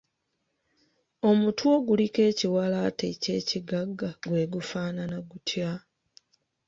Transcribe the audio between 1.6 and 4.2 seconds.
oguliko ekiwalaata eky’ekigagga